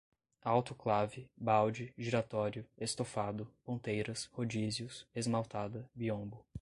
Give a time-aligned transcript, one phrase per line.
[0.43, 6.43] autoclave, balde, giratório, estofado, ponteiras, rodízios, esmaltada, biombo